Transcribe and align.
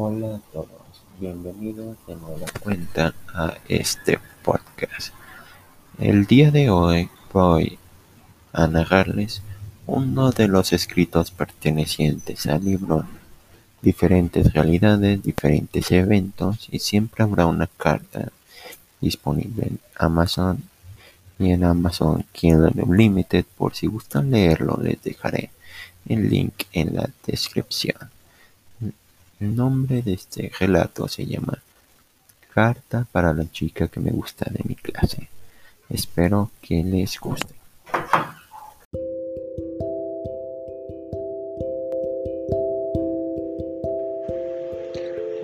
Hola 0.00 0.36
a 0.36 0.52
todos, 0.52 0.68
bienvenidos 1.18 1.96
de 2.06 2.14
nueva 2.14 2.46
cuenta 2.62 3.14
a 3.34 3.54
este 3.66 4.20
podcast. 4.44 5.12
El 5.98 6.24
día 6.26 6.52
de 6.52 6.70
hoy 6.70 7.10
voy 7.32 7.80
a 8.52 8.68
narrarles 8.68 9.42
uno 9.88 10.30
de 10.30 10.46
los 10.46 10.72
escritos 10.72 11.32
pertenecientes 11.32 12.46
al 12.46 12.64
libro 12.64 13.06
Diferentes 13.82 14.52
realidades, 14.52 15.20
diferentes 15.20 15.90
eventos 15.90 16.68
y 16.70 16.78
siempre 16.78 17.24
habrá 17.24 17.46
una 17.46 17.66
carta 17.66 18.30
disponible 19.00 19.66
en 19.66 19.80
Amazon 19.96 20.62
y 21.40 21.50
en 21.50 21.64
Amazon 21.64 22.24
Kindle 22.30 22.84
Unlimited 22.84 23.46
por 23.56 23.74
si 23.74 23.88
gustan 23.88 24.30
leerlo 24.30 24.78
les 24.80 25.02
dejaré 25.02 25.50
el 26.08 26.30
link 26.30 26.54
en 26.72 26.94
la 26.94 27.10
descripción. 27.26 27.96
El 29.40 29.54
nombre 29.54 30.02
de 30.02 30.14
este 30.14 30.50
relato 30.58 31.06
se 31.06 31.24
llama 31.24 31.62
Carta 32.52 33.06
para 33.12 33.32
la 33.32 33.48
chica 33.48 33.86
que 33.86 34.00
me 34.00 34.10
gusta 34.10 34.50
de 34.50 34.64
mi 34.64 34.74
clase. 34.74 35.28
Espero 35.88 36.50
que 36.60 36.82
les 36.82 37.20
guste. 37.20 37.54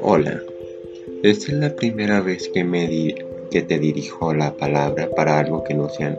Hola, 0.02 0.42
esta 1.22 1.52
es 1.52 1.58
la 1.58 1.76
primera 1.76 2.20
vez 2.20 2.48
que, 2.52 2.64
me 2.64 3.14
que 3.52 3.62
te 3.62 3.78
dirijo 3.78 4.34
la 4.34 4.56
palabra 4.56 5.08
para 5.14 5.38
algo 5.38 5.62
que 5.62 5.74
no 5.74 5.88
sean 5.88 6.18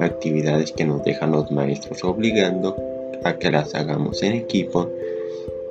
actividades 0.00 0.72
que 0.72 0.84
nos 0.84 1.04
dejan 1.04 1.30
los 1.30 1.52
maestros 1.52 2.02
obligando 2.02 2.76
a 3.22 3.38
que 3.38 3.52
las 3.52 3.76
hagamos 3.76 4.20
en 4.24 4.32
equipo 4.32 4.90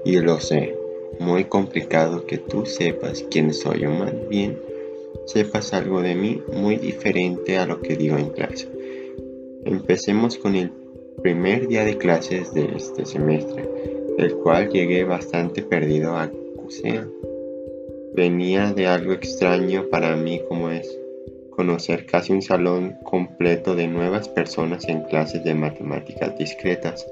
y 0.06 0.20
lo 0.20 0.40
sé, 0.40 0.74
muy 1.20 1.46
complicado 1.46 2.26
que 2.26 2.38
tú 2.38 2.66
sepas 2.66 3.24
quién 3.30 3.54
soy 3.54 3.86
o 3.86 3.92
más 3.92 4.14
bien 4.30 4.58
sepas 5.26 5.74
algo 5.74 6.02
de 6.02 6.16
mí 6.16 6.42
muy 6.54 6.78
diferente 6.78 7.58
a 7.58 7.66
lo 7.66 7.82
que 7.82 7.96
digo 7.96 8.18
en 8.18 8.30
clase. 8.30 8.68
Empecemos 9.66 10.38
con 10.38 10.56
el 10.56 10.72
primer 11.22 11.68
día 11.68 11.86
de 11.86 11.98
clases 11.98 12.54
de 12.54 12.74
este 12.76 13.06
semestre, 13.06 13.64
el 14.18 14.36
cual 14.36 14.70
llegué 14.70 15.04
bastante 15.04 15.62
perdido 15.62 16.18
a 16.18 16.30
CUSEA. 16.58 17.08
Venía 18.14 18.74
de 18.74 18.88
algo 18.88 19.14
extraño 19.14 19.88
para 19.90 20.16
mí 20.16 20.42
como 20.48 20.70
es 20.70 21.00
conocer 21.52 22.06
casi 22.06 22.34
un 22.34 22.42
salón 22.42 22.98
completo 23.04 23.76
de 23.76 23.88
nuevas 23.88 24.28
personas 24.28 24.88
en 24.88 25.02
clases 25.04 25.44
de 25.44 25.54
matemáticas 25.54 26.38
discretas, 26.38 27.08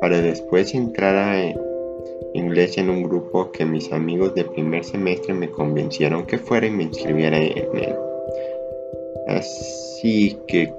para 0.00 0.20
después 0.20 0.74
entrar 0.74 1.14
a 1.14 1.40
inglés 2.34 2.78
en 2.78 2.90
un 2.90 3.02
grupo 3.02 3.50
que 3.50 3.64
mis 3.64 3.92
amigos 3.92 4.34
de 4.34 4.44
primer 4.44 4.84
semestre 4.84 5.34
me 5.34 5.50
convencieron 5.50 6.26
que 6.26 6.38
fuera 6.38 6.66
y 6.66 6.70
me 6.70 6.84
inscribiera 6.84 7.38
en 7.38 7.56
él. 7.56 7.94
Así 9.28 10.36
que 10.46 10.72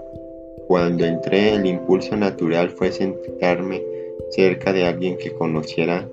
cuando 0.67 1.05
entré 1.05 1.55
el 1.55 1.65
impulso 1.65 2.15
natural 2.15 2.69
fue 2.69 2.91
sentarme 2.91 3.81
cerca 4.29 4.73
de 4.73 4.85
alguien 4.85 5.17
que 5.17 5.31
conociera 5.31 6.07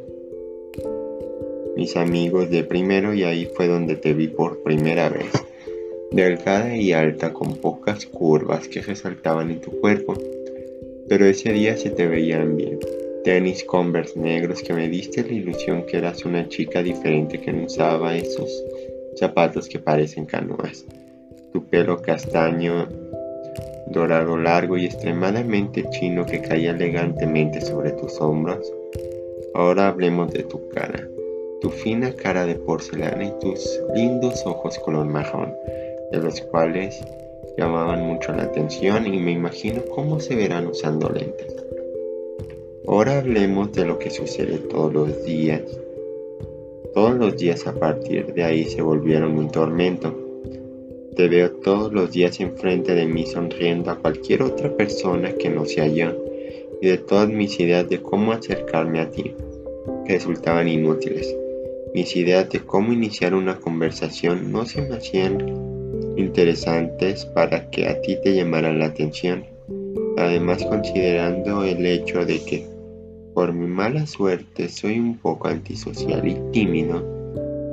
mis 1.77 1.97
amigos 1.97 2.51
de 2.51 2.63
primero 2.63 3.15
y 3.15 3.25
ahí 3.25 3.47
fue 3.47 3.67
donde 3.67 3.97
te 3.97 4.15
vi 4.15 4.29
por 4.29 4.63
primera 4.63 5.09
vez. 5.09 5.27
Delgada 6.13 6.77
y 6.77 6.93
alta 6.93 7.33
con 7.33 7.57
pocas 7.57 8.07
curvas 8.07 8.69
que 8.69 8.81
resaltaban 8.81 9.51
en 9.51 9.61
tu 9.61 9.73
cuerpo, 9.81 10.15
pero 11.09 11.27
ese 11.27 11.53
día 11.53 11.77
se 11.77 11.91
te 11.91 12.07
veían 12.07 12.57
bien 12.57 12.79
tenis 13.25 13.65
Converse 13.65 14.19
negros 14.19 14.63
que 14.63 14.75
me 14.75 14.87
diste 14.87 15.25
la 15.25 15.33
ilusión 15.33 15.87
que 15.87 15.97
eras 15.97 16.27
una 16.27 16.47
chica 16.47 16.83
diferente 16.83 17.41
que 17.41 17.55
no 17.55 17.65
usaba 17.65 18.15
esos 18.15 18.63
zapatos 19.17 19.67
que 19.67 19.79
parecen 19.79 20.27
canoas. 20.27 20.85
Tu 21.51 21.65
pelo 21.65 22.03
castaño, 22.03 22.87
dorado 23.87 24.37
largo 24.37 24.77
y 24.77 24.85
extremadamente 24.85 25.89
chino 25.89 26.27
que 26.27 26.43
caía 26.43 26.73
elegantemente 26.73 27.63
sobre 27.63 27.93
tus 27.93 28.21
hombros. 28.21 28.71
Ahora 29.55 29.89
hablemos 29.89 30.31
de 30.31 30.43
tu 30.43 30.69
cara, 30.69 31.09
tu 31.63 31.71
fina 31.71 32.13
cara 32.13 32.45
de 32.45 32.57
porcelana 32.57 33.25
y 33.25 33.33
tus 33.41 33.81
lindos 33.95 34.45
ojos 34.45 34.79
color 34.81 35.07
marrón, 35.07 35.55
de 36.13 36.19
los 36.19 36.43
cuales 36.43 37.03
llamaban 37.57 38.03
mucho 38.03 38.33
la 38.35 38.43
atención 38.43 39.07
y 39.07 39.19
me 39.19 39.33
imagino 39.33 39.83
cómo 39.95 40.21
se 40.21 40.35
verán 40.35 40.67
usando 40.67 41.09
lentes. 41.09 41.64
Ahora 42.87 43.19
hablemos 43.19 43.73
de 43.73 43.87
lo 43.87 43.99
que 43.99 44.11
sucede 44.11 44.59
todos 44.59 44.93
los 44.93 45.25
días. 45.25 45.63
Todos 46.93 47.15
los 47.15 47.35
días 47.35 47.67
a 47.67 47.73
partir 47.73 48.35
de 48.35 48.45
ahí 48.45 48.65
se 48.65 48.83
volvieron 48.83 49.39
un 49.39 49.51
tormento. 49.51 50.15
Te 51.17 51.29
veo 51.29 51.51
todos 51.51 51.95
los 51.95 52.13
días 52.13 52.41
enfrente 52.41 52.95
de 52.95 53.07
mí 53.07 53.25
sonriendo 53.25 53.91
a 53.91 53.97
cualquier 53.99 54.43
otra 54.43 54.77
persona 54.77 55.33
que 55.33 55.49
no 55.49 55.65
sea 55.65 55.87
yo 55.87 56.13
y 56.83 56.89
de 56.89 56.99
todas 56.99 57.31
mis 57.31 57.59
ideas 57.59 57.89
de 57.89 58.03
cómo 58.03 58.33
acercarme 58.33 59.01
a 59.01 59.11
ti 59.11 59.35
resultaban 60.07 60.69
inútiles. 60.69 61.35
Mis 61.95 62.15
ideas 62.17 62.51
de 62.51 62.61
cómo 62.61 62.93
iniciar 62.93 63.35
una 63.35 63.61
conversación 63.61 64.53
no 64.53 64.67
se 64.67 64.83
me 64.83 64.97
hacían 64.97 65.39
interesantes 66.19 67.25
para 67.25 67.71
que 67.71 67.89
a 67.89 68.01
ti 68.03 68.19
te 68.23 68.35
llamaran 68.35 68.79
la 68.79 68.87
atención. 68.87 69.47
Además 70.19 70.63
considerando 70.65 71.65
el 71.65 71.87
hecho 71.87 72.27
de 72.27 72.41
que 72.45 72.74
por 73.35 73.53
mi 73.53 73.67
mala 73.67 74.07
suerte 74.07 74.69
soy 74.69 75.01
un 75.01 75.19
poco 75.19 75.49
antisocial 75.49 76.27
y 76.27 76.37
tímido, 76.53 77.03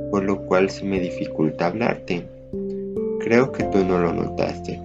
por 0.09 0.23
lo 0.23 0.45
cual 0.47 0.71
se 0.71 0.83
me 0.83 0.99
dificulta 0.99 1.67
hablarte. 1.67 2.27
Creo 3.19 3.51
que 3.51 3.63
tú 3.65 3.85
no 3.85 3.99
lo 3.99 4.11
notaste, 4.11 4.81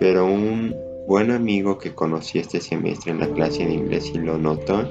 pero 0.00 0.24
un 0.24 0.74
buen 1.06 1.30
amigo 1.30 1.76
que 1.76 1.94
conocí 1.94 2.38
este 2.38 2.62
semestre 2.62 3.12
en 3.12 3.20
la 3.20 3.28
clase 3.28 3.66
de 3.66 3.74
inglés 3.74 4.10
y 4.14 4.18
lo 4.18 4.38
notó 4.38 4.90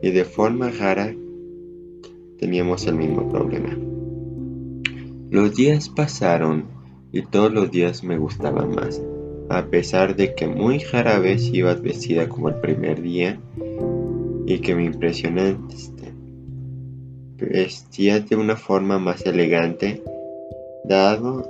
y 0.00 0.12
de 0.12 0.24
forma 0.24 0.70
rara 0.70 1.12
teníamos 2.38 2.86
el 2.86 2.94
mismo 2.94 3.28
problema. 3.28 3.76
Los 5.30 5.56
días 5.56 5.88
pasaron 5.88 6.66
y 7.12 7.22
todos 7.22 7.52
los 7.52 7.72
días 7.72 8.04
me 8.04 8.16
gustaban 8.16 8.70
más, 8.76 9.02
a 9.48 9.66
pesar 9.66 10.14
de 10.14 10.34
que 10.34 10.46
muy 10.46 10.78
rara 10.78 11.18
vez 11.18 11.52
ibas 11.52 11.82
vestida 11.82 12.28
como 12.28 12.48
el 12.48 12.56
primer 12.56 13.02
día 13.02 13.40
y 14.54 14.58
que 14.58 14.74
me 14.74 14.84
impresionaste. 14.84 16.12
Vestías 17.36 18.28
de 18.28 18.34
una 18.34 18.56
forma 18.56 18.98
más 18.98 19.24
elegante, 19.24 20.02
dado 20.84 21.48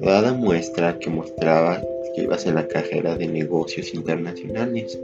dada 0.00 0.32
muestra 0.32 0.98
que 0.98 1.08
mostraba 1.08 1.80
que 2.14 2.22
ibas 2.22 2.46
en 2.46 2.56
la 2.56 2.66
carrera 2.66 3.16
de 3.16 3.28
negocios 3.28 3.94
internacionales, 3.94 5.00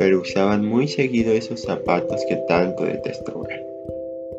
pero 0.00 0.20
usaban 0.20 0.66
muy 0.66 0.88
seguido 0.88 1.32
esos 1.32 1.62
zapatos 1.62 2.22
que 2.28 2.36
tanto 2.48 2.84
detesto 2.84 3.40
ver. 3.42 3.64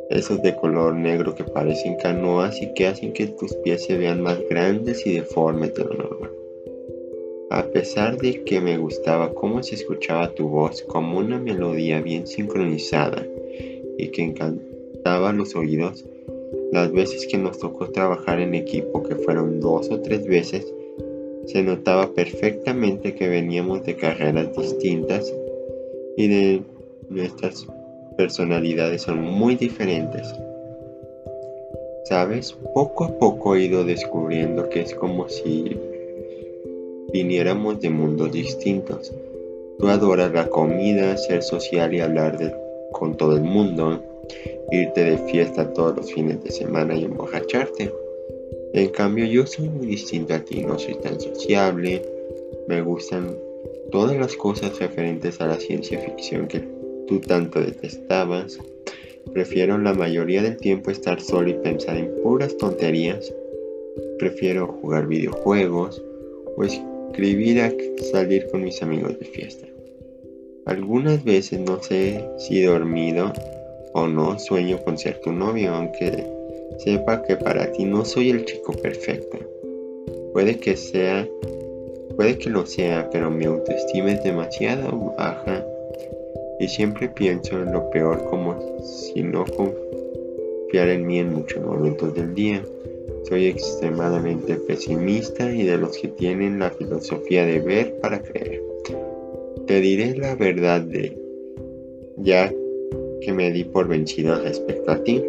Esos 0.09 0.41
de 0.41 0.55
color 0.55 0.93
negro 0.93 1.35
que 1.35 1.45
parecen 1.45 1.95
canoas 1.95 2.61
y 2.61 2.73
que 2.73 2.87
hacen 2.87 3.13
que 3.13 3.27
tus 3.27 3.55
pies 3.55 3.85
se 3.85 3.97
vean 3.97 4.21
más 4.21 4.39
grandes 4.49 5.05
y 5.07 5.13
deformes 5.13 5.73
de 5.73 5.85
lo 5.85 5.93
normal. 5.93 6.28
A 7.51 7.63
pesar 7.63 8.19
de 8.19 8.43
que 8.43 8.61
me 8.61 8.77
gustaba 8.77 9.33
cómo 9.33 9.63
se 9.63 9.73
escuchaba 9.73 10.35
tu 10.35 10.47
voz 10.47 10.83
como 10.83 11.17
una 11.17 11.39
melodía 11.39 11.99
bien 11.99 12.27
sincronizada 12.27 13.25
y 13.97 14.09
que 14.09 14.21
encantaba 14.21 15.33
los 15.33 15.55
oídos, 15.55 16.05
las 16.71 16.91
veces 16.91 17.25
que 17.25 17.39
nos 17.39 17.57
tocó 17.57 17.89
trabajar 17.89 18.39
en 18.39 18.53
equipo, 18.53 19.01
que 19.01 19.15
fueron 19.15 19.59
dos 19.59 19.89
o 19.89 19.99
tres 19.99 20.27
veces, 20.27 20.71
se 21.47 21.63
notaba 21.63 22.13
perfectamente 22.13 23.15
que 23.15 23.27
veníamos 23.27 23.83
de 23.83 23.95
carreras 23.95 24.55
distintas 24.55 25.33
y 26.17 26.27
de 26.27 26.61
nuestras 27.09 27.65
personalidades 28.15 29.01
son 29.01 29.23
muy 29.23 29.55
diferentes. 29.55 30.35
Sabes, 32.05 32.55
poco 32.75 33.05
a 33.05 33.17
poco 33.17 33.55
he 33.55 33.63
ido 33.63 33.83
descubriendo 33.83 34.69
que 34.69 34.81
es 34.81 34.93
como 34.93 35.27
si 35.29 35.75
viniéramos 37.11 37.79
de 37.79 37.89
mundos 37.89 38.31
distintos. 38.31 39.13
Tú 39.79 39.87
adoras 39.87 40.31
la 40.33 40.47
comida, 40.47 41.15
ser 41.17 41.41
social 41.41 41.93
y 41.93 42.01
hablar 42.01 42.37
con 42.91 43.15
todo 43.15 43.37
el 43.37 43.43
mundo, 43.43 44.03
irte 44.71 45.03
de 45.03 45.17
fiesta 45.31 45.73
todos 45.73 45.95
los 45.95 46.13
fines 46.13 46.43
de 46.43 46.51
semana 46.51 46.95
y 46.95 47.05
emborracharte. 47.05 47.91
En 48.73 48.89
cambio 48.89 49.25
yo 49.25 49.47
soy 49.47 49.69
muy 49.69 49.87
distinto 49.87 50.33
a 50.33 50.39
ti, 50.39 50.61
no 50.61 50.77
soy 50.77 50.95
tan 50.95 51.19
sociable, 51.19 52.01
me 52.67 52.81
gustan 52.81 53.35
todas 53.91 54.15
las 54.17 54.35
cosas 54.35 54.77
referentes 54.77 55.41
a 55.41 55.47
la 55.47 55.55
ciencia 55.55 55.99
ficción 55.99 56.47
que 56.47 56.63
tú 57.07 57.19
tanto 57.19 57.59
detestabas. 57.59 58.59
Prefiero 59.33 59.77
la 59.77 59.93
mayoría 59.93 60.41
del 60.41 60.57
tiempo 60.57 60.91
estar 60.91 61.21
solo 61.21 61.49
y 61.49 61.53
pensar 61.53 61.97
en 61.97 62.13
puras 62.21 62.55
tonterías. 62.57 63.33
Prefiero 64.17 64.67
jugar 64.67 65.07
videojuegos 65.07 66.03
o 66.55 66.63
escribir 67.09 67.61
a 67.61 67.71
salir 68.11 68.47
con 68.49 68.63
mis 68.63 68.81
amigos 68.81 69.19
de 69.19 69.25
fiesta. 69.25 69.67
Algunas 70.65 71.23
veces 71.23 71.59
no 71.59 71.81
sé 71.81 72.23
si 72.37 72.61
dormido 72.61 73.33
o 73.93 74.07
no 74.07 74.37
sueño 74.37 74.77
con 74.83 74.97
ser 74.97 75.19
tu 75.21 75.31
novio, 75.31 75.73
aunque 75.73 76.25
sepa 76.77 77.23
que 77.23 77.35
para 77.35 77.71
ti 77.71 77.85
no 77.85 78.05
soy 78.05 78.29
el 78.29 78.45
chico 78.45 78.73
perfecto. 78.73 79.39
Puede 80.31 80.59
que 80.59 80.77
sea, 80.77 81.27
puede 82.15 82.37
que 82.37 82.51
lo 82.51 82.65
sea, 82.65 83.09
pero 83.11 83.31
mi 83.31 83.45
autoestima 83.45 84.11
es 84.11 84.23
demasiado 84.23 85.13
baja 85.17 85.65
y 86.59 86.67
siempre 86.67 87.09
pienso 87.09 87.57
en 87.57 87.73
lo 87.73 87.89
peor 87.89 88.23
como 88.29 88.55
si 88.83 89.23
no 89.23 89.45
confiara 89.45 90.93
en 90.93 91.07
mí 91.07 91.19
en 91.19 91.33
muchos 91.33 91.63
momentos 91.65 92.13
del 92.13 92.35
día. 92.35 92.63
Soy 93.23 93.47
extremadamente 93.47 94.55
pesimista 94.55 95.51
y 95.51 95.63
de 95.63 95.77
los 95.77 95.97
que 95.97 96.07
tienen 96.07 96.59
la 96.59 96.71
filosofía 96.71 97.45
de 97.45 97.59
ver 97.59 97.99
para 97.99 98.21
creer. 98.21 98.61
Te 99.67 99.81
diré 99.81 100.15
la 100.15 100.35
verdad 100.35 100.81
de 100.81 101.17
ya 102.17 102.51
que 103.21 103.33
me 103.33 103.51
di 103.51 103.63
por 103.63 103.87
vencido 103.87 104.41
respecto 104.41 104.91
a 104.91 105.03
ti. 105.03 105.23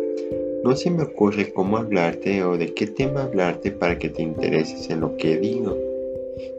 No 0.65 0.77
se 0.77 0.91
me 0.91 1.03
ocurre 1.03 1.53
cómo 1.53 1.79
hablarte 1.79 2.43
o 2.45 2.57
de 2.57 2.73
qué 2.75 2.87
tema 2.87 3.23
hablarte 3.23 3.71
para 3.71 3.99
que 3.99 4.09
te 4.09 4.23
intereses 4.23 4.91
en 4.91 5.01
lo 5.01 5.17
que 5.17 5.39
digo. 5.39 5.77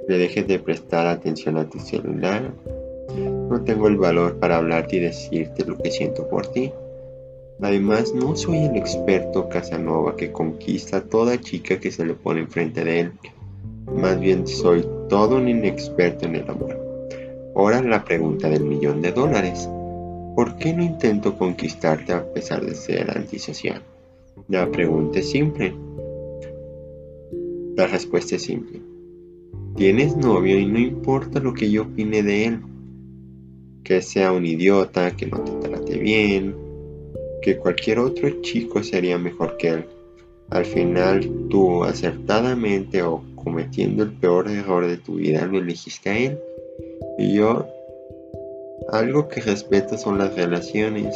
Le 0.07 0.17
dejes 0.17 0.47
de 0.47 0.59
prestar 0.59 1.07
atención 1.07 1.57
a 1.57 1.69
tu 1.69 1.79
celular. 1.79 2.53
No 3.49 3.63
tengo 3.63 3.87
el 3.87 3.97
valor 3.97 4.37
para 4.39 4.57
hablarte 4.57 4.97
y 4.97 4.99
decirte 4.99 5.65
lo 5.65 5.77
que 5.77 5.91
siento 5.91 6.27
por 6.27 6.47
ti. 6.47 6.71
Además, 7.61 8.15
no 8.15 8.35
soy 8.35 8.57
el 8.57 8.75
experto 8.75 9.47
Casanova 9.47 10.15
que 10.15 10.31
conquista 10.31 10.97
a 10.97 11.03
toda 11.03 11.39
chica 11.39 11.79
que 11.79 11.91
se 11.91 12.05
le 12.05 12.15
pone 12.15 12.41
enfrente 12.41 12.83
de 12.83 12.99
él. 13.01 13.11
Más 13.95 14.19
bien 14.19 14.47
soy 14.47 14.83
todo 15.09 15.37
un 15.37 15.47
inexperto 15.47 16.25
en 16.25 16.37
el 16.37 16.49
amor. 16.49 16.79
Ahora 17.55 17.83
la 17.83 18.03
pregunta 18.03 18.49
del 18.49 18.63
millón 18.63 19.01
de 19.01 19.11
dólares. 19.11 19.69
¿Por 20.35 20.55
qué 20.57 20.73
no 20.73 20.81
intento 20.81 21.37
conquistarte 21.37 22.13
a 22.13 22.25
pesar 22.33 22.65
de 22.65 22.73
ser 22.73 23.15
antisocial? 23.15 23.83
La 24.47 24.71
pregunta 24.71 25.19
es 25.19 25.29
simple. 25.29 25.75
La 27.75 27.85
respuesta 27.85 28.37
es 28.37 28.43
simple. 28.43 28.81
Tienes 29.75 30.17
novio 30.17 30.57
y 30.57 30.65
no 30.65 30.79
importa 30.79 31.39
lo 31.39 31.53
que 31.53 31.69
yo 31.69 31.83
opine 31.83 32.23
de 32.23 32.45
él. 32.45 32.59
Que 33.83 34.01
sea 34.01 34.31
un 34.31 34.45
idiota, 34.45 35.15
que 35.15 35.27
no 35.27 35.39
te 35.41 35.67
trate 35.67 35.97
bien, 35.97 36.55
que 37.41 37.57
cualquier 37.57 37.99
otro 37.99 38.29
chico 38.41 38.83
sería 38.83 39.17
mejor 39.17 39.57
que 39.57 39.69
él. 39.69 39.85
Al 40.49 40.65
final 40.65 41.29
tú 41.49 41.83
acertadamente 41.83 43.01
o 43.03 43.23
cometiendo 43.35 44.03
el 44.03 44.11
peor 44.11 44.49
error 44.49 44.87
de 44.87 44.97
tu 44.97 45.15
vida 45.15 45.45
lo 45.45 45.59
elegiste 45.59 46.09
a 46.09 46.17
él. 46.17 46.39
Y 47.17 47.33
yo 47.35 47.67
algo 48.91 49.27
que 49.27 49.41
respeto 49.41 49.97
son 49.97 50.17
las 50.17 50.35
relaciones, 50.35 51.15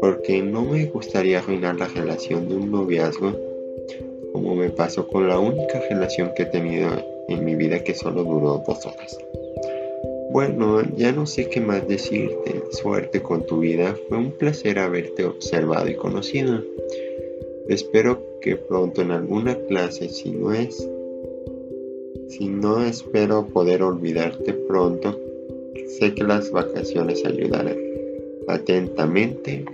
porque 0.00 0.42
no 0.42 0.62
me 0.62 0.86
gustaría 0.86 1.38
arruinar 1.38 1.76
la 1.76 1.88
relación 1.88 2.48
de 2.48 2.56
un 2.56 2.70
noviazgo 2.70 3.52
como 4.32 4.54
me 4.54 4.70
pasó 4.70 5.06
con 5.06 5.28
la 5.28 5.38
única 5.38 5.80
relación 5.90 6.32
que 6.34 6.44
he 6.44 6.46
tenido 6.46 6.88
en 7.28 7.44
mi 7.44 7.54
vida 7.54 7.84
que 7.84 7.94
solo 7.94 8.24
duró 8.24 8.62
dos 8.66 8.86
horas. 8.86 9.18
Bueno, 10.32 10.82
ya 10.96 11.12
no 11.12 11.26
sé 11.26 11.48
qué 11.48 11.60
más 11.60 11.86
decirte. 11.86 12.62
Suerte 12.70 13.22
con 13.22 13.46
tu 13.46 13.60
vida. 13.60 13.96
Fue 14.08 14.18
un 14.18 14.32
placer 14.32 14.78
haberte 14.78 15.24
observado 15.24 15.88
y 15.88 15.94
conocido. 15.94 16.64
Espero 17.68 18.40
que 18.40 18.56
pronto 18.56 19.02
en 19.02 19.10
alguna 19.12 19.54
clase, 19.66 20.08
si 20.08 20.30
no 20.30 20.52
es, 20.52 20.88
si 22.28 22.48
no 22.48 22.82
espero 22.82 23.46
poder 23.46 23.82
olvidarte 23.82 24.54
pronto, 24.54 25.18
Sé 25.98 26.14
que 26.14 26.24
las 26.24 26.50
vacaciones 26.50 27.24
ayudarán. 27.24 27.76
Atentamente, 28.48 29.64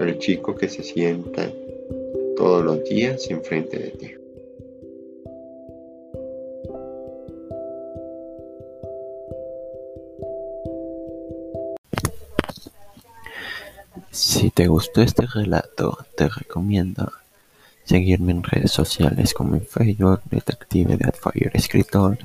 el 0.00 0.18
chico 0.18 0.54
que 0.54 0.68
se 0.68 0.82
sienta 0.82 1.52
todos 2.36 2.64
los 2.64 2.84
días 2.84 3.30
enfrente 3.30 3.78
de 3.78 3.90
ti. 3.90 4.21
Si 14.12 14.50
te 14.50 14.66
gustó 14.66 15.00
este 15.00 15.26
relato, 15.26 15.96
te 16.14 16.28
recomiendo 16.28 17.10
seguirme 17.82 18.32
en 18.32 18.42
redes 18.42 18.70
sociales 18.70 19.32
como 19.32 19.56
en 19.56 19.66
Facebook, 19.66 20.20
Detective 20.30 20.98
de 20.98 21.12
Fire 21.12 21.50
Escritor, 21.54 22.18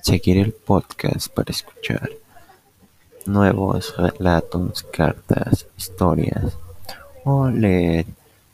seguir 0.00 0.38
el 0.38 0.52
podcast 0.52 1.26
para 1.26 1.50
escuchar 1.50 2.10
nuevos 3.26 3.96
relatos, 3.96 4.84
cartas, 4.84 5.66
historias 5.76 6.56
o 7.24 7.48
leer 7.50 8.06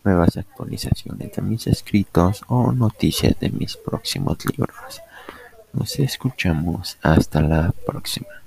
nuevas 0.03 0.39
actualizaciones 0.39 1.31
de 1.31 1.43
mis 1.43 1.67
escritos 1.67 2.41
o 2.49 2.73
noticias 2.73 3.39
de 3.39 3.51
mis 3.51 3.77
próximos 3.77 4.39
libros. 4.47 5.03
Nos 5.75 5.99
escuchamos 5.99 6.97
hasta 7.03 7.43
la 7.43 7.75
próxima. 7.85 8.42